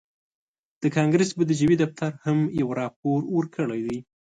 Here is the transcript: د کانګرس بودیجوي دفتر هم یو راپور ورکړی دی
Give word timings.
د 0.81 0.83
کانګرس 0.95 1.29
بودیجوي 1.37 1.75
دفتر 1.83 2.11
هم 2.25 2.37
یو 2.61 2.67
راپور 2.81 3.19
ورکړی 3.35 3.79
دی 3.87 3.99